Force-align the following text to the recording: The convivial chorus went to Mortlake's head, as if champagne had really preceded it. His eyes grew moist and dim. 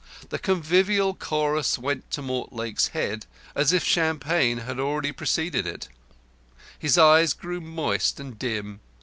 The 0.29 0.39
convivial 0.39 1.13
chorus 1.13 1.77
went 1.77 2.09
to 2.09 2.23
Mortlake's 2.23 2.87
head, 2.87 3.27
as 3.53 3.71
if 3.71 3.83
champagne 3.83 4.57
had 4.57 4.77
really 4.79 5.11
preceded 5.11 5.67
it. 5.67 5.89
His 6.79 6.97
eyes 6.97 7.33
grew 7.33 7.61
moist 7.61 8.19
and 8.19 8.39
dim. 8.39 8.79